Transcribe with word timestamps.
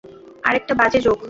আরেকটা 0.43 0.73
বাজে 0.73 0.99
জোক। 0.99 1.19